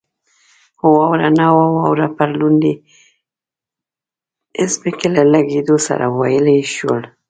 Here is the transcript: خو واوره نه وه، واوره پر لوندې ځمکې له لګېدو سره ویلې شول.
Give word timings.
خو 0.77 0.85
واوره 0.97 1.29
نه 1.39 1.47
وه، 1.55 1.65
واوره 1.75 2.07
پر 2.17 2.29
لوندې 2.39 2.73
ځمکې 4.71 5.07
له 5.15 5.23
لګېدو 5.33 5.75
سره 5.87 6.05
ویلې 6.19 6.57
شول. 6.75 7.01